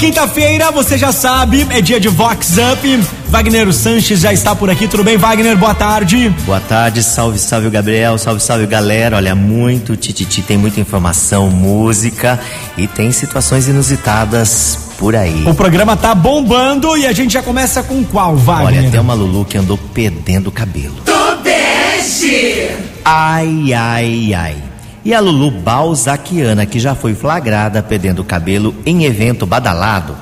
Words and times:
quinta-feira, 0.00 0.70
você 0.70 0.96
já 0.96 1.12
sabe, 1.12 1.66
é 1.68 1.82
dia 1.82 2.00
de 2.00 2.08
Vox 2.08 2.56
Up. 2.56 3.04
Wagner 3.28 3.70
Sanches 3.70 4.20
já 4.20 4.32
está 4.32 4.56
por 4.56 4.70
aqui. 4.70 4.88
Tudo 4.88 5.04
bem, 5.04 5.18
Wagner? 5.18 5.58
Boa 5.58 5.74
tarde. 5.74 6.30
Boa 6.46 6.58
tarde, 6.58 7.02
salve, 7.02 7.38
salve 7.38 7.68
Gabriel, 7.68 8.16
salve, 8.16 8.42
salve 8.42 8.66
galera. 8.66 9.16
Olha, 9.16 9.34
muito 9.34 9.94
tititi, 9.98 10.40
tem 10.40 10.56
muita 10.56 10.80
informação, 10.80 11.50
música 11.50 12.40
e 12.78 12.86
tem 12.86 13.12
situações 13.12 13.68
inusitadas 13.68 14.88
por 14.98 15.14
aí. 15.14 15.44
O 15.46 15.52
programa 15.52 15.94
tá 15.94 16.14
bombando 16.14 16.96
e 16.96 17.06
a 17.06 17.12
gente 17.12 17.34
já 17.34 17.42
começa 17.42 17.82
com 17.82 18.02
qual, 18.02 18.34
Wagner? 18.36 18.80
Olha, 18.80 18.90
tem 18.90 19.00
uma 19.00 19.12
Lulu 19.12 19.44
que 19.44 19.58
andou 19.58 19.76
perdendo 19.76 20.46
o 20.46 20.52
cabelo. 20.52 20.94
Tobeste! 21.04 22.70
Ai, 23.04 23.74
ai, 23.74 24.32
ai. 24.32 24.69
E 25.04 25.14
a 25.14 25.20
Lulu 25.20 25.50
Balzaquiana, 25.50 26.66
que 26.66 26.78
já 26.78 26.94
foi 26.94 27.14
flagrada 27.14 27.82
perdendo 27.82 28.22
cabelo 28.22 28.74
em 28.84 29.04
evento 29.04 29.46
badalado, 29.46 30.14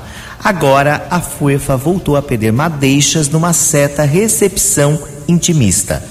agora 0.43 1.07
a 1.11 1.21
FUEFA 1.21 1.77
voltou 1.77 2.17
a 2.17 2.23
perder 2.23 2.53
madeixas 2.53 3.29
numa 3.29 3.53
certa 3.53 4.05
recepção 4.05 4.99
intimista. 5.27 6.03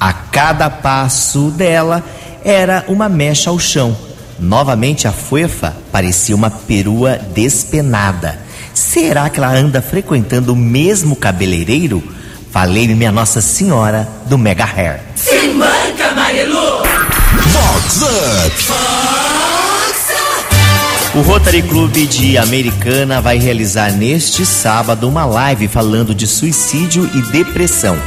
A 0.00 0.12
cada 0.12 0.70
passo 0.70 1.50
dela 1.50 2.02
era 2.42 2.84
uma 2.88 3.08
mecha 3.08 3.50
ao 3.50 3.58
chão. 3.58 3.94
Novamente 4.38 5.06
a 5.06 5.12
FUEFA 5.12 5.76
parecia 5.92 6.34
uma 6.34 6.50
perua 6.50 7.18
despenada. 7.34 8.38
Será 8.72 9.28
que 9.28 9.38
ela 9.38 9.54
anda 9.54 9.82
frequentando 9.82 10.54
o 10.54 10.56
mesmo 10.56 11.14
cabeleireiro? 11.14 12.02
Falei-me 12.50 12.94
minha 12.94 13.12
Nossa 13.12 13.40
Senhora 13.40 14.08
do 14.26 14.38
Mega 14.38 14.64
Hair. 14.64 15.00
Marilu! 15.16 15.43
Vox 17.84 18.00
Up. 18.46 18.72
O 21.14 21.20
Rotary 21.20 21.62
Clube 21.62 22.06
de 22.06 22.38
Americana 22.38 23.20
vai 23.20 23.38
realizar 23.38 23.92
neste 23.92 24.46
sábado 24.46 25.06
uma 25.06 25.26
live 25.26 25.68
falando 25.68 26.14
de 26.14 26.26
suicídio 26.26 27.08
e 27.14 27.20
depressão. 27.30 27.98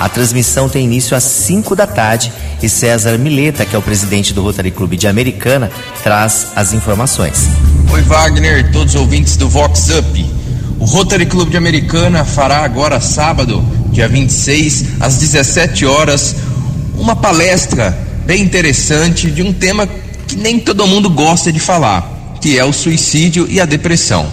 A 0.00 0.08
transmissão 0.08 0.70
tem 0.70 0.86
início 0.86 1.14
às 1.14 1.24
5 1.24 1.76
da 1.76 1.86
tarde 1.86 2.32
e 2.62 2.68
César 2.68 3.18
Mileta, 3.18 3.66
que 3.66 3.76
é 3.76 3.78
o 3.78 3.82
presidente 3.82 4.32
do 4.32 4.42
Rotary 4.42 4.70
Clube 4.70 4.96
de 4.96 5.06
Americana, 5.06 5.70
traz 6.02 6.48
as 6.56 6.72
informações. 6.72 7.46
Oi, 7.92 8.02
Wagner, 8.02 8.72
todos 8.72 8.94
os 8.94 9.00
ouvintes 9.00 9.36
do 9.36 9.50
Vox 9.50 9.90
Up. 9.90 10.30
O 10.78 10.86
Rotary 10.86 11.26
Clube 11.26 11.50
de 11.50 11.58
Americana 11.58 12.24
fará 12.24 12.64
agora 12.64 13.00
sábado, 13.00 13.62
dia 13.90 14.08
26, 14.08 15.00
às 15.00 15.18
17 15.18 15.84
horas, 15.84 16.36
uma 16.96 17.14
palestra 17.14 18.05
bem 18.26 18.42
interessante 18.42 19.30
de 19.30 19.42
um 19.42 19.52
tema 19.52 19.88
que 20.26 20.36
nem 20.36 20.58
todo 20.58 20.86
mundo 20.86 21.08
gosta 21.08 21.52
de 21.52 21.60
falar, 21.60 22.36
que 22.40 22.58
é 22.58 22.64
o 22.64 22.72
suicídio 22.72 23.46
e 23.48 23.60
a 23.60 23.64
depressão. 23.64 24.26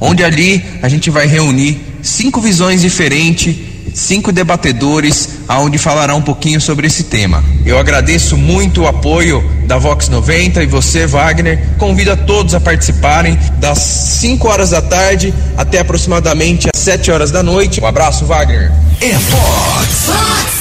Onde 0.00 0.24
ali 0.24 0.64
a 0.82 0.88
gente 0.88 1.08
vai 1.08 1.26
reunir 1.26 1.80
cinco 2.02 2.40
visões 2.40 2.80
diferentes, 2.80 3.56
cinco 3.94 4.32
debatedores, 4.32 5.28
aonde 5.46 5.78
falará 5.78 6.14
um 6.14 6.22
pouquinho 6.22 6.60
sobre 6.60 6.88
esse 6.88 7.04
tema. 7.04 7.42
Eu 7.64 7.78
agradeço 7.78 8.36
muito 8.36 8.82
o 8.82 8.86
apoio 8.88 9.42
da 9.66 9.78
Vox 9.78 10.08
90 10.08 10.62
e 10.62 10.66
você, 10.66 11.06
Wagner. 11.06 11.60
Convido 11.78 12.12
a 12.12 12.16
todos 12.16 12.54
a 12.54 12.60
participarem 12.60 13.38
das 13.58 13.78
5 13.78 14.48
horas 14.48 14.70
da 14.70 14.82
tarde 14.82 15.32
até 15.56 15.78
aproximadamente 15.78 16.68
às 16.74 16.80
7 16.80 17.10
horas 17.10 17.30
da 17.30 17.42
noite. 17.42 17.80
Um 17.80 17.86
abraço, 17.86 18.24
Wagner. 18.24 18.72
É 19.00 19.12
Vox 19.12 20.08
Up. 20.08 20.58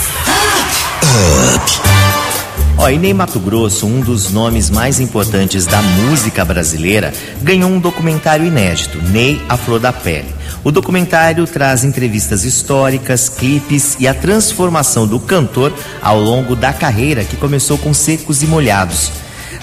Ó, 2.80 2.88
e 2.90 2.98
Ney 3.00 3.12
Mato 3.12 3.40
Grosso, 3.40 3.88
um 3.88 4.02
dos 4.02 4.30
nomes 4.30 4.70
mais 4.70 5.00
importantes 5.00 5.66
da 5.66 5.82
música 5.82 6.46
brasileira, 6.46 7.12
ganhou 7.42 7.72
um 7.72 7.80
documentário 7.80 8.46
inédito, 8.46 9.02
Ney 9.02 9.42
A 9.50 9.58
Flor 9.58 9.80
da 9.80 9.92
Pele. 9.92 10.34
O 10.64 10.72
documentário 10.72 11.48
traz 11.48 11.84
entrevistas 11.84 12.44
históricas, 12.44 13.30
clipes 13.30 13.98
e 14.00 14.08
a 14.08 14.14
transformação 14.14 15.08
do 15.08 15.20
cantor 15.20 15.74
ao 16.04 16.20
longo 16.20 16.56
da 16.56 16.72
carreira 16.72 17.24
que 17.24 17.36
começou 17.36 17.80
com 17.80 17.96
Secos 17.96 18.44
e 18.44 18.46
Molhados. 18.46 19.12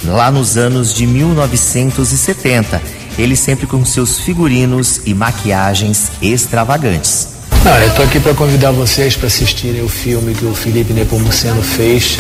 Lá 0.03 0.31
nos 0.31 0.57
anos 0.57 0.93
de 0.93 1.07
1970, 1.07 2.83
ele 3.17 3.37
sempre 3.37 3.67
com 3.67 3.85
seus 3.85 4.19
figurinos 4.19 5.01
e 5.07 5.15
maquiagens 5.15 6.11
extravagantes. 6.21 7.34
Não, 7.65 7.79
eu 7.79 7.95
tô 7.95 8.03
aqui 8.03 8.21
para 8.21 8.35
convidar 8.35 8.73
vocês 8.73 9.17
para 9.17 9.27
assistirem 9.27 9.83
o 9.83 9.89
filme 9.89 10.35
que 10.35 10.45
o 10.45 10.55
Felipe 10.55 10.93
Nepomuceno 10.93 11.63
fez 11.63 12.19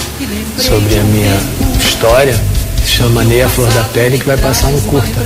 sobre 0.57 0.99
a 0.99 1.03
minha 1.03 1.37
história. 1.79 2.35
Se 2.83 2.93
chama 2.93 3.23
Ney 3.25 3.43
a 3.43 3.49
Flor 3.49 3.71
da 3.75 3.85
Pele, 3.85 4.19
que 4.19 4.25
vai 4.25 4.39
passar 4.39 4.71
no 4.71 4.81
curta. 4.83 5.21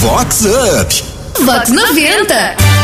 Vox 0.00 0.44
Up. 0.44 1.04
Vox 1.44 1.70
90. 1.70 2.79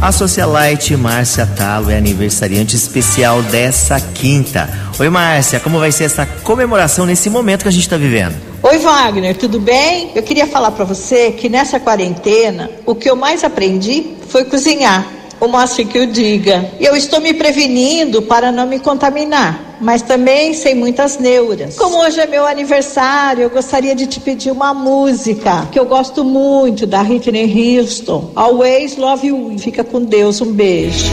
A 0.00 0.12
socialite 0.12 0.96
Márcia 0.96 1.44
Talo 1.44 1.90
é 1.90 1.96
aniversariante 1.96 2.76
especial 2.76 3.42
dessa 3.42 4.00
quinta. 4.00 4.70
Oi, 4.96 5.08
Márcia, 5.08 5.58
como 5.58 5.80
vai 5.80 5.90
ser 5.90 6.04
essa 6.04 6.24
comemoração 6.24 7.04
nesse 7.04 7.28
momento 7.28 7.62
que 7.62 7.68
a 7.68 7.72
gente 7.72 7.82
está 7.82 7.96
vivendo? 7.96 8.36
Oi, 8.62 8.78
Wagner, 8.78 9.36
tudo 9.36 9.58
bem? 9.58 10.12
Eu 10.14 10.22
queria 10.22 10.46
falar 10.46 10.70
para 10.70 10.84
você 10.84 11.32
que 11.32 11.48
nessa 11.48 11.80
quarentena, 11.80 12.70
o 12.86 12.94
que 12.94 13.10
eu 13.10 13.16
mais 13.16 13.42
aprendi 13.42 14.06
foi 14.28 14.44
cozinhar. 14.44 15.04
O 15.40 15.46
máximo 15.46 15.90
que 15.90 15.98
eu 15.98 16.06
diga. 16.06 16.70
E 16.80 16.84
eu 16.84 16.96
estou 16.96 17.20
me 17.20 17.32
prevenindo 17.32 18.22
para 18.22 18.50
não 18.50 18.66
me 18.66 18.78
contaminar, 18.78 19.76
mas 19.80 20.02
também 20.02 20.52
sem 20.52 20.74
muitas 20.74 21.18
neuras. 21.18 21.76
Como 21.76 21.98
hoje 21.98 22.20
é 22.20 22.26
meu 22.26 22.46
aniversário, 22.46 23.44
eu 23.44 23.50
gostaria 23.50 23.94
de 23.94 24.06
te 24.06 24.20
pedir 24.20 24.50
uma 24.50 24.74
música 24.74 25.68
que 25.70 25.78
eu 25.78 25.86
gosto 25.86 26.24
muito 26.24 26.86
da 26.86 27.02
Whitney 27.02 27.78
Houston. 27.78 28.32
Always 28.34 28.96
Love 28.96 29.28
You. 29.28 29.56
Fica 29.58 29.84
com 29.84 30.02
Deus, 30.02 30.40
um 30.40 30.52
beijo. 30.52 31.12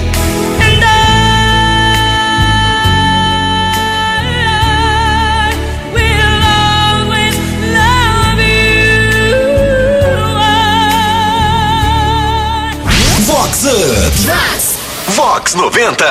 Vox 13.46 13.64
Up. 13.66 15.14
Vox 15.14 15.54
90. 15.54 16.04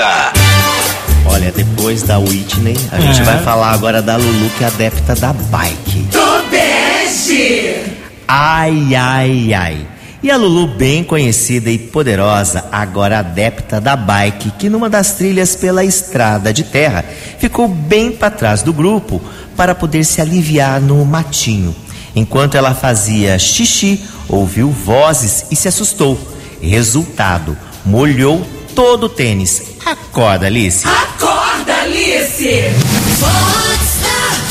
Olha, 1.27 1.51
depois 1.51 2.05
da 2.05 2.17
Whitney, 2.17 2.77
a 2.93 3.01
gente 3.01 3.23
É. 3.23 3.25
vai 3.25 3.43
falar 3.43 3.73
agora 3.73 4.01
da 4.01 4.15
Lulu, 4.17 4.49
que 4.57 4.63
é 4.63 4.69
adepta 4.69 5.17
da 5.17 5.33
bike. 5.33 6.07
Tobeste! 6.13 7.83
Ai, 8.29 8.95
ai, 8.95 9.53
ai. 9.53 9.87
E 10.23 10.31
a 10.31 10.37
Lulu, 10.37 10.69
bem 10.77 11.03
conhecida 11.03 11.71
e 11.71 11.77
poderosa, 11.77 12.67
agora 12.71 13.19
adepta 13.19 13.81
da 13.81 13.97
bike, 13.97 14.53
que 14.53 14.71
numa 14.71 14.89
das 14.89 15.15
trilhas 15.15 15.57
pela 15.57 15.83
estrada 15.83 16.53
de 16.53 16.63
terra 16.63 17.05
ficou 17.41 17.67
bem 17.67 18.13
para 18.13 18.31
trás 18.31 18.63
do 18.63 18.73
grupo 18.73 19.21
para 19.57 19.75
poder 19.75 20.05
se 20.05 20.21
aliviar 20.21 20.81
no 20.81 21.05
matinho. 21.05 21.75
Enquanto 22.15 22.57
ela 22.57 22.75
fazia 22.77 23.37
xixi, 23.41 24.05
ouviu 24.29 24.71
vozes 24.71 25.47
e 25.51 25.57
se 25.57 25.67
assustou. 25.67 26.17
Resultado: 26.65 27.57
molhou 27.85 28.47
todo 28.75 29.05
o 29.05 29.09
tênis. 29.09 29.63
Acorda, 29.85 30.47
Alice. 30.47 30.87
Acorda, 30.87 31.75
Alice! 31.83 32.65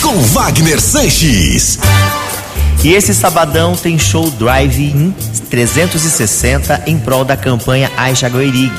Com 0.01 0.19
Wagner 0.27 0.79
Sanches. 0.79 1.79
E 2.83 2.93
esse 2.93 3.15
sabadão 3.15 3.75
tem 3.75 3.97
show 3.97 4.29
Drive-In 4.29 5.15
360 5.49 6.83
em 6.87 6.99
prol 6.99 7.23
da 7.23 7.37
campanha 7.37 7.89
Aisha 7.95 8.27
Goirig, 8.27 8.73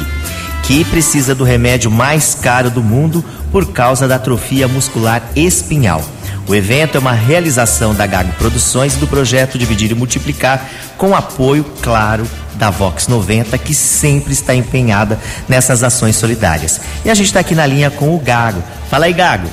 que 0.62 0.84
precisa 0.84 1.34
do 1.34 1.42
remédio 1.42 1.90
mais 1.90 2.34
caro 2.34 2.70
do 2.70 2.82
mundo 2.82 3.24
por 3.50 3.72
causa 3.72 4.06
da 4.06 4.16
atrofia 4.16 4.68
muscular 4.68 5.22
espinhal. 5.34 6.04
O 6.46 6.54
evento 6.54 6.96
é 6.96 7.00
uma 7.00 7.12
realização 7.12 7.94
da 7.94 8.06
Gago 8.06 8.32
Produções 8.34 8.94
e 8.94 8.98
do 8.98 9.06
projeto 9.06 9.56
Dividir 9.56 9.90
e 9.90 9.94
Multiplicar, 9.94 10.68
com 10.98 11.16
apoio, 11.16 11.64
claro, 11.80 12.26
da 12.56 12.70
Vox 12.70 13.08
90, 13.08 13.56
que 13.58 13.74
sempre 13.74 14.32
está 14.32 14.54
empenhada 14.54 15.18
nessas 15.48 15.82
ações 15.82 16.16
solidárias. 16.16 16.80
E 17.04 17.10
a 17.10 17.14
gente 17.14 17.26
está 17.26 17.40
aqui 17.40 17.54
na 17.54 17.66
linha 17.66 17.90
com 17.90 18.14
o 18.14 18.18
Gago. 18.18 18.62
Fala 18.88 19.06
aí, 19.06 19.12
Gago. 19.12 19.48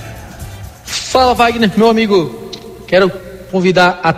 Fala 0.84 1.34
Wagner, 1.34 1.72
meu 1.76 1.90
amigo. 1.90 2.52
Quero 2.88 3.12
convidar 3.52 4.00
a 4.04 4.12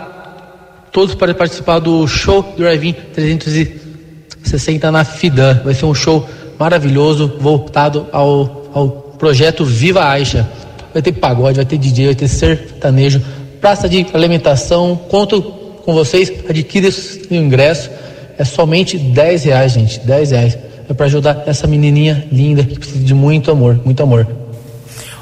todos 0.90 1.14
para 1.14 1.34
participar 1.34 1.78
do 1.78 2.06
show 2.06 2.54
Drive-In 2.56 2.92
360 2.92 4.90
na 4.90 5.04
Fidan. 5.04 5.60
Vai 5.64 5.74
ser 5.74 5.86
um 5.86 5.94
show 5.94 6.28
maravilhoso 6.58 7.38
voltado 7.40 8.06
ao, 8.12 8.70
ao 8.72 8.88
projeto 9.18 9.64
Viva 9.64 10.04
Aixa. 10.04 10.48
Vai 10.92 11.02
ter 11.02 11.12
pagode, 11.12 11.56
vai 11.56 11.64
ter 11.64 11.78
DJ, 11.78 12.06
vai 12.06 12.14
ter 12.14 12.28
sertanejo, 12.28 13.20
praça 13.60 13.88
de 13.88 14.06
alimentação. 14.14 14.96
Conto 15.08 15.42
com 15.84 15.92
vocês, 15.92 16.32
adquira 16.48 16.88
o 17.30 17.34
ingresso. 17.34 17.90
É 18.38 18.44
somente 18.44 18.98
10 18.98 19.44
reais, 19.44 19.72
gente. 19.72 20.00
10 20.00 20.30
reais. 20.30 20.58
É 20.88 20.92
para 20.92 21.06
ajudar 21.06 21.44
essa 21.46 21.66
menininha 21.66 22.26
linda 22.30 22.62
que 22.62 22.78
precisa 22.78 23.04
de 23.04 23.14
muito 23.14 23.50
amor, 23.50 23.80
muito 23.84 24.02
amor. 24.02 24.26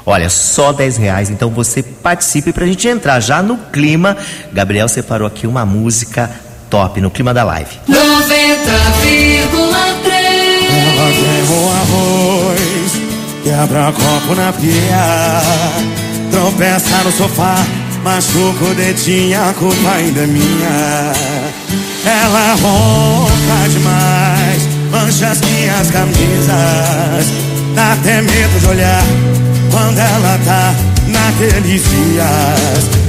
Olha, 0.05 0.29
só 0.29 0.73
10 0.73 0.97
reais, 0.97 1.29
então 1.29 1.49
você 1.49 1.81
participe 1.81 2.51
pra 2.51 2.65
gente 2.65 2.85
entrar 2.87 3.21
já 3.21 3.41
no 3.41 3.57
clima. 3.57 4.17
Gabriel 4.51 4.89
separou 4.89 5.25
aqui 5.25 5.47
uma 5.47 5.65
música 5.65 6.29
top 6.69 6.99
no 6.99 7.09
clima 7.09 7.33
da 7.33 7.43
live. 7.45 7.69
90,3 7.87 7.93
Ela 10.73 11.11
queimou 11.13 11.71
arroz, 11.71 12.91
quebra 13.43 13.93
copo 13.93 14.35
na 14.35 14.51
pia, 14.51 15.41
tropeça 16.31 17.03
no 17.05 17.11
sofá, 17.11 17.65
machuca 18.03 18.65
o 18.65 18.75
dedinho, 18.75 19.41
a 19.41 19.53
culpa 19.53 19.91
ainda 19.95 20.21
é 20.21 20.27
minha. 20.27 21.13
Ela 22.05 22.55
ronca 22.55 23.69
demais, 23.69 24.67
mancha 24.91 25.29
as 25.29 25.39
minhas 25.41 25.89
camisas, 25.89 27.27
dá 27.73 27.93
até 27.93 28.21
medo 28.21 28.59
de 28.59 28.65
olhar 28.67 29.03
quando 29.71 29.97
ela 29.97 30.39
tá 30.45 30.75
naqueles 31.07 31.81
dias. 31.83 33.03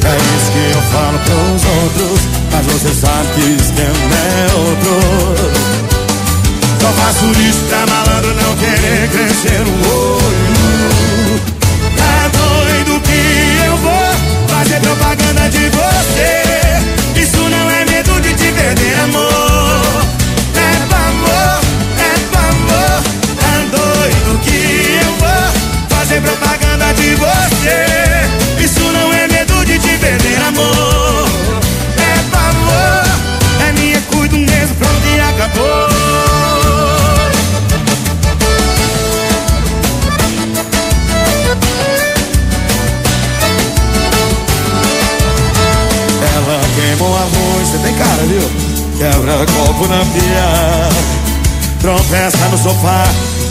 Tropeça 51.94 52.48
no 52.48 52.58
sofá 52.58 53.04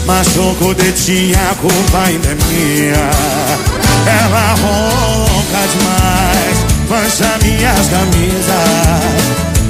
Machuca 0.04 0.64
o 0.66 0.74
dedinho, 0.74 1.34
a 1.50 1.54
culpa 1.54 1.98
ainda 2.04 2.28
é 2.28 2.34
minha. 2.34 3.10
Ela 4.22 4.54
ronca 4.60 5.62
demais 5.72 6.58
Mancha 6.90 7.38
minhas 7.42 7.88
camisas. 7.88 8.44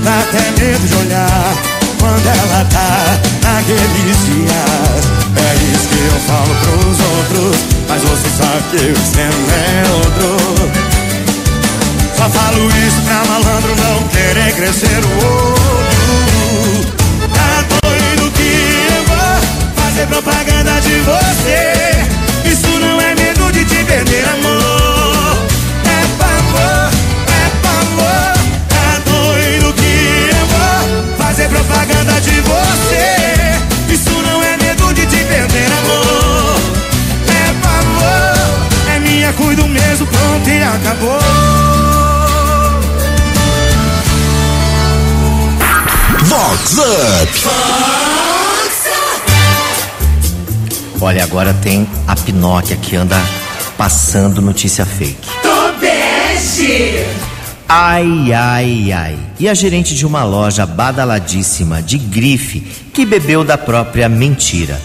Dá 0.02 0.18
até 0.18 0.50
medo 0.60 0.88
de 0.88 0.94
olhar 0.96 1.54
Quando 2.00 2.26
ela 2.26 2.64
tá 2.64 3.20
naqueles 3.44 4.18
dias 4.26 5.04
É 5.36 5.54
isso 5.72 5.88
que 5.88 5.98
eu 6.12 6.18
falo 6.26 6.52
pros 6.64 6.98
outros 6.98 7.56
Mas 7.88 8.02
você 8.02 8.28
sabe 8.36 8.62
que 8.72 8.86
o 8.86 8.92
esquema 8.92 9.52
é 9.54 9.84
outro. 9.92 10.94
Só 12.16 12.28
falo 12.28 12.66
isso 12.66 13.00
pra 13.02 13.24
malandro 13.24 13.76
não 13.76 14.08
querer 14.08 14.52
crescer 14.56 14.98
o 14.98 15.13
acabou. 40.74 41.18
Vox 46.24 46.78
Up. 46.78 47.64
Olha, 51.00 51.22
agora 51.22 51.52
tem 51.54 51.86
a 52.06 52.16
Pinóquia 52.16 52.76
que 52.76 52.96
anda 52.96 53.20
passando 53.76 54.40
notícia 54.40 54.86
fake. 54.86 55.28
Tobeste. 55.42 57.04
Ai, 57.68 58.32
ai, 58.32 58.92
ai. 58.92 59.18
E 59.38 59.48
a 59.48 59.54
gerente 59.54 59.94
de 59.94 60.06
uma 60.06 60.24
loja 60.24 60.64
badaladíssima 60.64 61.82
de 61.82 61.98
grife 61.98 62.60
que 62.92 63.04
bebeu 63.04 63.44
da 63.44 63.58
própria 63.58 64.08
mentira. 64.08 64.80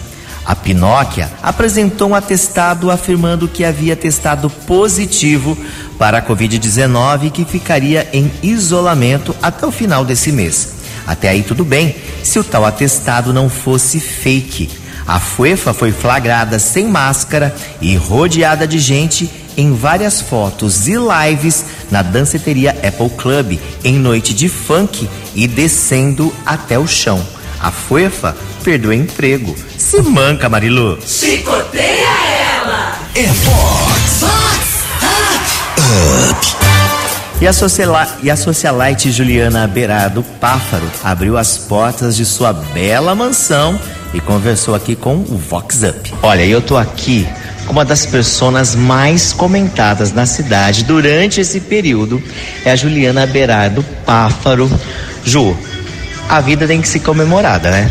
A 0.50 0.56
Pinóquia 0.56 1.30
apresentou 1.40 2.08
um 2.08 2.14
atestado 2.16 2.90
afirmando 2.90 3.46
que 3.46 3.64
havia 3.64 3.94
testado 3.94 4.50
positivo 4.50 5.56
para 5.96 6.18
a 6.18 6.22
Covid-19 6.22 7.26
e 7.26 7.30
que 7.30 7.44
ficaria 7.44 8.08
em 8.12 8.28
isolamento 8.42 9.32
até 9.40 9.64
o 9.64 9.70
final 9.70 10.04
desse 10.04 10.32
mês. 10.32 10.72
Até 11.06 11.28
aí 11.28 11.44
tudo 11.44 11.64
bem, 11.64 11.94
se 12.24 12.36
o 12.36 12.42
tal 12.42 12.64
atestado 12.64 13.32
não 13.32 13.48
fosse 13.48 14.00
fake. 14.00 14.68
A 15.06 15.20
Fuefa 15.20 15.72
foi 15.72 15.92
flagrada 15.92 16.58
sem 16.58 16.88
máscara 16.88 17.54
e 17.80 17.94
rodeada 17.94 18.66
de 18.66 18.80
gente 18.80 19.30
em 19.56 19.72
várias 19.72 20.20
fotos 20.20 20.88
e 20.88 20.94
lives 20.96 21.64
na 21.92 22.02
danceteria 22.02 22.72
Apple 22.72 23.10
Club 23.10 23.56
em 23.84 24.00
noite 24.00 24.34
de 24.34 24.48
funk 24.48 25.08
e 25.32 25.46
descendo 25.46 26.34
até 26.44 26.76
o 26.76 26.88
chão. 26.88 27.24
A 27.60 27.70
Fuefa 27.70 28.34
perdeu 28.64 28.92
emprego. 28.92 29.54
Se 29.76 30.00
manca, 30.02 30.48
Marilu. 30.48 30.98
Chicoteia 31.06 32.08
ela. 32.62 32.98
É 33.14 33.26
Vox 33.26 34.22
Up. 34.22 34.60
E 37.40 37.46
a, 37.48 37.52
e 38.22 38.30
a 38.30 38.36
socialite 38.36 39.10
Juliana 39.10 39.66
Beirado 39.66 40.22
Páfaro 40.38 40.84
abriu 41.02 41.38
as 41.38 41.56
portas 41.56 42.14
de 42.14 42.26
sua 42.26 42.52
bela 42.52 43.14
mansão 43.14 43.80
e 44.12 44.20
conversou 44.20 44.74
aqui 44.74 44.94
com 44.94 45.16
o 45.16 45.38
Vox 45.38 45.82
Up. 45.82 46.14
Olha, 46.22 46.44
eu 46.44 46.60
tô 46.60 46.76
aqui 46.76 47.26
com 47.66 47.72
uma 47.72 47.84
das 47.84 48.04
personas 48.04 48.74
mais 48.74 49.32
comentadas 49.32 50.12
na 50.12 50.26
cidade 50.26 50.84
durante 50.84 51.40
esse 51.40 51.60
período. 51.60 52.22
É 52.64 52.72
a 52.72 52.76
Juliana 52.76 53.26
Beirado 53.26 53.82
Páfaro. 54.04 54.70
Ju, 55.24 55.56
a 56.30 56.40
vida 56.40 56.66
tem 56.66 56.80
que 56.80 56.88
ser 56.88 57.00
comemorada, 57.00 57.70
né? 57.72 57.90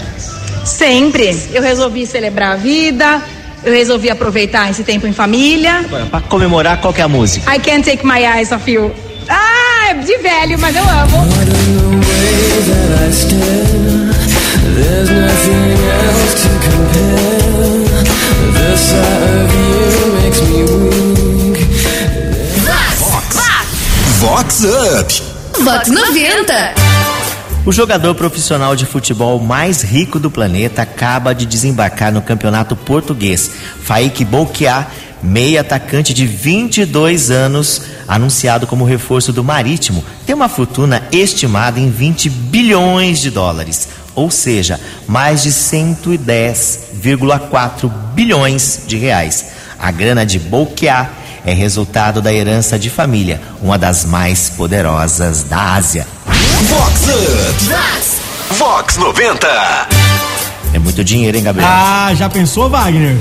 Sempre. 0.64 1.38
Eu 1.52 1.62
resolvi 1.62 2.08
celebrar 2.08 2.54
a 2.54 2.56
vida, 2.56 3.22
eu 3.64 3.74
resolvi 3.74 4.10
aproveitar 4.10 4.70
esse 4.72 4.84
tempo 4.84 5.06
em 5.06 5.12
família. 5.12 5.86
Pra 6.10 6.22
comemorar, 6.22 6.80
qual 6.80 6.94
que 6.94 7.02
é 7.02 7.04
a 7.04 7.08
música? 7.08 7.54
I 7.54 7.60
can't 7.60 7.84
take 7.84 8.06
my 8.06 8.24
eyes 8.26 8.54
off 8.54 8.72
you. 8.72 8.94
Ah, 9.28 9.90
é 9.90 9.94
de 9.96 10.18
velho, 10.20 10.58
mas 10.58 10.76
eu 10.76 10.84
amo. 10.84 11.28
Vox 24.20 24.64
Up. 24.64 25.64
Vox 25.64 25.90
90. 25.90 26.89
O 27.66 27.74
jogador 27.74 28.16
profissional 28.16 28.74
de 28.76 28.86
futebol 28.86 29.38
mais 29.40 29.82
rico 29.82 30.18
do 30.18 30.32
planeta 30.32 30.82
acaba 30.82 31.36
de 31.36 31.46
desembarcar 31.46 32.10
no 32.12 32.22
campeonato 32.22 32.74
português. 32.74 33.52
Faik 33.84 34.24
Bouquiat, 34.24 34.88
meia 35.22 35.60
atacante 35.60 36.14
de 36.14 36.26
22 36.26 37.30
anos, 37.30 37.82
anunciado 38.08 38.66
como 38.66 38.86
reforço 38.86 39.34
do 39.34 39.44
Marítimo, 39.44 40.06
tem 40.26 40.34
uma 40.34 40.48
fortuna 40.48 41.04
estimada 41.12 41.82
em 41.82 41.92
20 41.92 42.30
bilhões 42.30 43.20
de 43.20 43.30
dólares, 43.30 43.90
ou 44.16 44.32
seja, 44.32 44.80
mais 45.06 45.44
de 45.44 45.52
110,4 45.52 47.92
bilhões 48.14 48.84
de 48.88 48.96
reais. 48.98 49.48
A 49.78 49.92
grana 49.92 50.26
de 50.26 50.40
Bouquiat 50.40 51.10
é 51.46 51.54
resultado 51.54 52.22
da 52.22 52.34
herança 52.34 52.80
de 52.80 52.90
família, 52.90 53.42
uma 53.62 53.78
das 53.78 54.06
mais 54.06 54.50
poderosas 54.50 55.44
da 55.44 55.74
Ásia. 55.74 56.08
Vox 56.68 57.08
Up. 57.08 58.56
Vox 58.58 58.98
90. 58.98 59.48
É 60.74 60.80
muito 60.80 61.04
dinheiro, 61.04 61.38
hein, 61.38 61.44
Gabriel? 61.44 61.70
Ah, 61.72 62.12
já 62.14 62.30
pensou, 62.30 62.70
Wagner? 62.70 63.16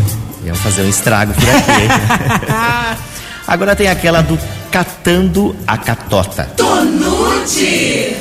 Iam 0.45 0.57
fazer 0.57 0.83
um 0.83 0.89
estrago 0.89 1.33
por 1.35 1.45
aqui. 1.45 2.99
Agora 3.47 3.77
tem 3.77 3.89
aquela 3.89 4.23
do 4.23 4.39
catando 4.71 5.55
a 5.67 5.79
catota. 5.79 6.45
Tonute. 6.57 8.17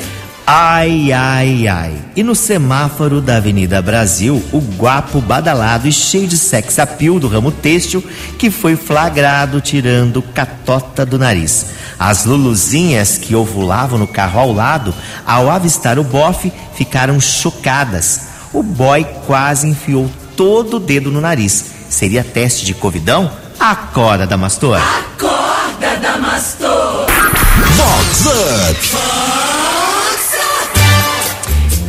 Ai, 0.50 1.12
ai, 1.12 1.68
ai. 1.68 1.94
E 2.16 2.22
no 2.22 2.34
semáforo 2.34 3.20
da 3.20 3.36
Avenida 3.36 3.82
Brasil, 3.82 4.42
o 4.50 4.60
guapo 4.60 5.20
badalado 5.20 5.86
e 5.86 5.92
cheio 5.92 6.26
de 6.26 6.38
sex 6.38 6.78
appeal 6.78 7.20
do 7.20 7.28
ramo 7.28 7.52
têxtil 7.52 8.02
que 8.38 8.50
foi 8.50 8.74
flagrado 8.74 9.60
tirando 9.60 10.22
catota 10.22 11.04
do 11.04 11.18
nariz. 11.18 11.66
As 11.98 12.24
luluzinhas 12.24 13.18
que 13.18 13.34
ovulavam 13.34 13.98
no 13.98 14.06
carro 14.06 14.40
ao 14.40 14.50
lado, 14.50 14.94
ao 15.26 15.50
avistar 15.50 15.98
o 15.98 16.02
bofe, 16.02 16.50
ficaram 16.74 17.20
chocadas. 17.20 18.20
O 18.50 18.62
boy 18.62 19.04
quase 19.26 19.68
enfiou 19.68 20.10
todo 20.34 20.78
o 20.78 20.80
dedo 20.80 21.10
no 21.10 21.20
nariz. 21.20 21.62
Seria 21.90 22.24
teste 22.24 22.64
de 22.64 22.72
covidão? 22.72 23.30
Acorda, 23.60 24.26
Damastor. 24.26 24.78
Acorda, 24.78 25.94
Damastor. 26.00 27.06
Vox 27.76 28.24
Up. 28.24 29.17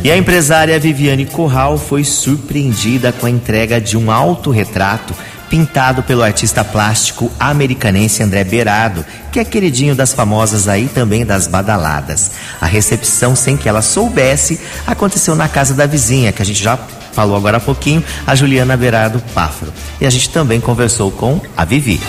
E 0.02 0.10
a 0.10 0.16
empresária 0.16 0.80
Viviane 0.80 1.26
Corral 1.26 1.76
foi 1.76 2.04
surpreendida 2.04 3.12
com 3.12 3.26
a 3.26 3.30
entrega 3.30 3.78
de 3.78 3.98
um 3.98 4.10
autorretrato 4.10 5.14
pintado 5.50 6.02
pelo 6.02 6.22
artista 6.22 6.64
plástico 6.64 7.30
americanense 7.38 8.22
André 8.22 8.42
Berado, 8.44 9.04
que 9.30 9.38
é 9.38 9.44
queridinho 9.44 9.94
das 9.94 10.14
famosas 10.14 10.68
aí 10.68 10.88
também 10.88 11.26
das 11.26 11.46
badaladas. 11.46 12.30
A 12.60 12.66
recepção, 12.66 13.36
sem 13.36 13.58
que 13.58 13.68
ela 13.68 13.82
soubesse, 13.82 14.58
aconteceu 14.86 15.34
na 15.34 15.48
casa 15.48 15.74
da 15.74 15.84
vizinha, 15.84 16.32
que 16.32 16.40
a 16.40 16.46
gente 16.46 16.62
já 16.62 16.78
falou 17.12 17.36
agora 17.36 17.58
há 17.58 17.60
pouquinho, 17.60 18.02
a 18.26 18.34
Juliana 18.34 18.76
Berado 18.78 19.22
Páfaro. 19.34 19.72
E 20.00 20.06
a 20.06 20.10
gente 20.10 20.30
também 20.30 20.60
conversou 20.60 21.10
com 21.10 21.40
a 21.54 21.64
Vivi. 21.64 22.00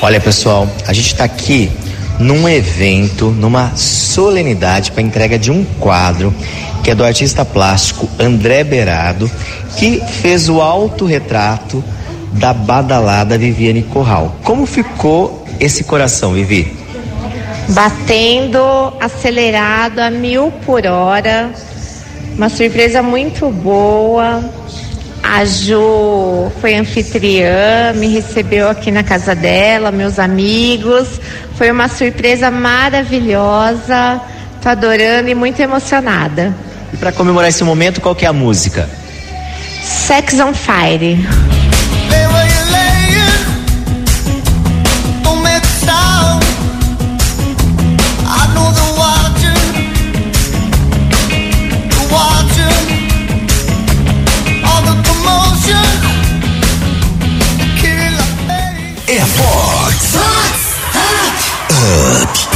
Olha 0.00 0.20
pessoal, 0.20 0.70
a 0.86 0.92
gente 0.92 1.08
está 1.08 1.24
aqui 1.24 1.72
num 2.20 2.48
evento, 2.48 3.30
numa 3.30 3.74
solenidade 3.76 4.92
para 4.92 5.02
entrega 5.02 5.38
de 5.38 5.50
um 5.50 5.64
quadro 5.64 6.32
que 6.82 6.90
é 6.90 6.94
do 6.94 7.04
artista 7.04 7.44
plástico 7.44 8.08
André 8.18 8.64
Berado, 8.64 9.30
que 9.76 10.00
fez 10.20 10.48
o 10.48 10.60
autorretrato 10.60 11.82
da 12.32 12.52
badalada 12.52 13.36
Viviane 13.36 13.82
Corral. 13.82 14.36
Como 14.44 14.66
ficou 14.66 15.44
esse 15.58 15.84
coração, 15.84 16.32
Vivi? 16.32 16.76
Batendo 17.68 18.60
acelerado 19.00 20.00
a 20.00 20.10
mil 20.10 20.50
por 20.64 20.86
hora. 20.86 21.50
Uma 22.36 22.48
surpresa 22.48 23.02
muito 23.02 23.50
boa. 23.50 24.42
A 25.22 25.44
Ju 25.44 26.50
foi 26.60 26.74
anfitriã, 26.74 27.92
me 27.94 28.08
recebeu 28.08 28.68
aqui 28.68 28.90
na 28.90 29.02
casa 29.02 29.34
dela, 29.34 29.92
meus 29.92 30.18
amigos. 30.18 31.20
Foi 31.56 31.70
uma 31.70 31.88
surpresa 31.88 32.50
maravilhosa. 32.50 34.20
Tô 34.62 34.68
adorando 34.70 35.28
e 35.28 35.34
muito 35.34 35.60
emocionada. 35.60 36.54
E 36.92 36.96
para 36.96 37.12
comemorar 37.12 37.48
esse 37.48 37.64
momento, 37.64 38.00
qual 38.00 38.14
que 38.14 38.24
é 38.24 38.28
a 38.28 38.32
música? 38.32 38.88
Sex 39.82 40.38
on 40.40 40.54
Fire. 40.54 41.18
É 59.12 59.24
Vox 59.24 60.14
Up. 60.14 62.49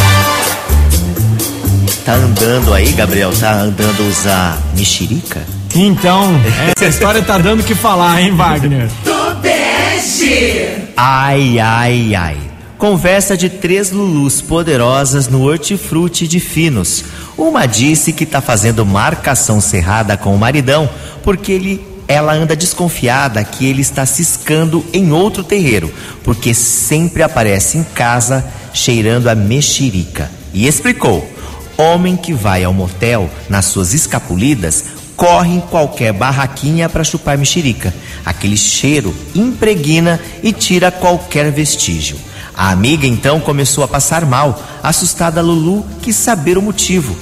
Tá 2.44 2.50
andando 2.50 2.74
aí, 2.74 2.92
Gabriel? 2.92 3.32
Tá 3.32 3.52
andando 3.54 4.06
usar 4.06 4.62
mexerica? 4.76 5.42
Então, 5.74 6.30
essa 6.76 6.84
história 6.84 7.22
tá 7.22 7.38
dando 7.38 7.60
o 7.60 7.64
que 7.64 7.74
falar, 7.74 8.20
hein, 8.20 8.36
Wagner? 8.36 8.86
Do 9.02 9.36
bege. 9.36 10.76
Ai, 10.94 11.58
ai, 11.58 12.14
ai. 12.14 12.36
Conversa 12.76 13.34
de 13.34 13.48
três 13.48 13.90
Lulus 13.90 14.42
poderosas 14.42 15.26
no 15.26 15.40
hortifruti 15.42 16.28
de 16.28 16.38
Finos. 16.38 17.06
Uma 17.38 17.64
disse 17.64 18.12
que 18.12 18.26
tá 18.26 18.42
fazendo 18.42 18.84
marcação 18.84 19.58
cerrada 19.58 20.14
com 20.14 20.34
o 20.34 20.38
maridão 20.38 20.86
porque 21.22 21.50
ele 21.50 21.94
ela 22.06 22.34
anda 22.34 22.54
desconfiada 22.54 23.42
que 23.42 23.64
ele 23.64 23.80
está 23.80 24.04
ciscando 24.04 24.84
em 24.92 25.10
outro 25.12 25.42
terreiro, 25.42 25.90
porque 26.22 26.52
sempre 26.52 27.22
aparece 27.22 27.78
em 27.78 27.84
casa 27.84 28.44
cheirando 28.74 29.28
a 29.28 29.34
mexerica. 29.34 30.30
E 30.52 30.66
explicou: 30.66 31.26
homem 31.76 32.16
que 32.16 32.32
vai 32.32 32.64
ao 32.64 32.72
motel 32.72 33.30
nas 33.48 33.66
suas 33.66 33.94
escapulidas 33.94 34.84
corre 35.16 35.54
em 35.54 35.60
qualquer 35.60 36.12
barraquinha 36.12 36.88
para 36.88 37.04
chupar 37.04 37.38
mexerica. 37.38 37.94
Aquele 38.24 38.56
cheiro 38.56 39.14
impregna 39.34 40.20
e 40.42 40.52
tira 40.52 40.90
qualquer 40.90 41.50
vestígio. 41.50 42.16
A 42.56 42.70
amiga 42.70 43.06
então 43.06 43.40
começou 43.40 43.82
a 43.82 43.88
passar 43.88 44.24
mal, 44.24 44.62
assustada 44.82 45.42
Lulu 45.42 45.84
quis 46.02 46.16
saber 46.16 46.56
o 46.56 46.62
motivo. 46.62 47.16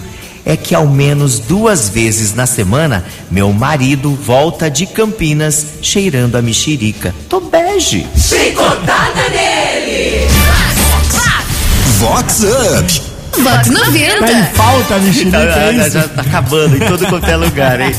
É 0.44 0.56
que 0.56 0.75
ao 0.75 0.87
menos 0.87 1.38
duas 1.38 1.88
vezes 1.88 2.35
na 2.35 2.47
semana 2.47 3.04
meu 3.30 3.52
marido 3.52 4.14
volta 4.14 4.68
de 4.68 4.87
Campinas 4.87 5.64
cheirando 5.80 6.37
a 6.37 6.42
mexerica. 6.42 7.14
Tô 7.28 7.40
bege. 7.40 8.06
Chicotada 8.16 9.28
nele. 9.30 10.26
Vox 11.99 12.40
Up. 12.42 13.12
Vox 13.39 13.69
90. 13.71 14.19
Tá 14.19 14.33
em 14.33 14.45
falta 14.55 14.95
a 14.95 14.99
mexerica, 14.99 15.39
Tá, 15.39 15.43
é 15.43 15.73
tá, 15.79 15.89
já 15.89 16.09
tá 16.09 16.23
acabando 16.23 16.77
em 16.77 16.81
todo 16.81 17.07
quanto 17.07 17.27
é 17.29 17.37
lugar, 17.37 17.81
hein? 17.81 17.93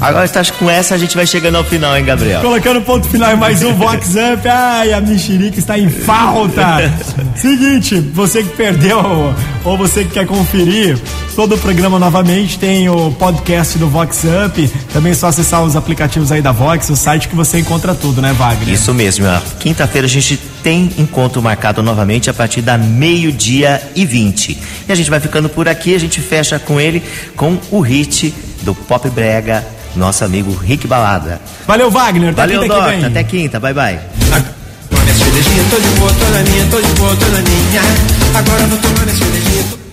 Agora 0.00 0.28
tá, 0.28 0.44
com 0.58 0.70
essa 0.70 0.94
a 0.94 0.98
gente 0.98 1.16
vai 1.16 1.26
chegando 1.26 1.56
ao 1.56 1.64
final, 1.64 1.96
hein, 1.96 2.04
Gabriel? 2.04 2.40
Colocando 2.40 2.80
ponto 2.82 3.08
final 3.08 3.32
em 3.32 3.36
mais 3.36 3.62
um 3.62 3.74
Vox 3.74 4.10
Up. 4.10 4.46
Ai, 4.46 4.92
a 4.92 5.00
mexerica 5.00 5.58
está 5.58 5.78
em 5.78 5.88
falta. 5.88 6.92
Seguinte, 7.34 7.98
você 8.00 8.42
que 8.42 8.50
perdeu 8.50 9.34
ou 9.64 9.76
você 9.76 10.04
que 10.04 10.10
quer 10.10 10.26
conferir 10.26 10.98
todo 11.34 11.54
o 11.54 11.58
programa 11.58 11.98
novamente, 11.98 12.58
tem 12.58 12.88
o 12.88 13.10
podcast 13.12 13.78
do 13.78 13.88
Vox 13.88 14.22
Up. 14.24 14.68
Também 14.92 15.12
é 15.12 15.14
só 15.14 15.28
acessar 15.28 15.62
os 15.62 15.76
aplicativos 15.76 16.30
aí 16.30 16.42
da 16.42 16.52
Vox, 16.52 16.88
o 16.90 16.96
site 16.96 17.28
que 17.28 17.34
você 17.34 17.58
encontra 17.58 17.94
tudo, 17.94 18.20
né, 18.20 18.32
Wagner? 18.32 18.74
Isso 18.74 18.92
mesmo, 18.92 19.26
quinta-feira 19.60 20.06
a 20.06 20.10
gente 20.10 20.36
tem 20.62 20.90
encontro 20.98 21.42
marcado 21.42 21.82
novamente 21.82 22.28
a 22.28 22.34
partir 22.34 22.60
da 22.60 22.76
meio-dia 22.76 23.82
e 23.94 24.04
20. 24.04 24.58
E 24.88 24.92
a 24.92 24.94
gente 24.94 25.08
vai 25.08 25.20
ficando 25.20 25.48
por 25.48 25.68
aqui, 25.68 25.94
a 25.94 25.98
gente 25.98 26.20
fecha 26.20 26.58
com 26.58 26.80
ele 26.80 27.02
com 27.34 27.58
o 27.70 27.80
hit 27.80 28.34
do 28.62 28.74
Pop 28.74 29.08
Brega, 29.10 29.64
nosso 29.96 30.24
amigo 30.24 30.52
Rick 30.54 30.86
Balada. 30.86 31.40
Valeu, 31.66 31.90
Wagner. 31.90 32.30
Até 32.30 32.42
Valeu, 32.42 32.60
quinta 32.62 33.06
até 33.06 33.24
quinta, 33.24 33.60
bye 33.60 33.74
bye. 33.74 33.98
Tomar 34.90 35.02
minha 35.04 35.14
cervejinha, 35.14 35.64
tô 35.70 35.76
de 35.78 35.88
boa, 35.98 36.12
toda 36.12 36.42
minha, 36.42 36.66
tô 36.70 36.80
de 36.80 36.92
boa, 37.00 37.16
toda 37.16 37.42
minha. 37.42 37.82
Agora 38.34 38.66
vou 38.66 38.78
tomar 38.78 39.04
minha 39.06 39.16
cervejinha. 39.16 39.64
tô- 39.70 39.85